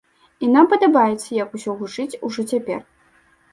І 0.45 0.47
нам 0.55 0.65
падабаецца, 0.71 1.29
як 1.43 1.53
усё 1.59 1.71
гучыць 1.83 2.19
ужо 2.31 2.49
цяпер. 2.55 2.79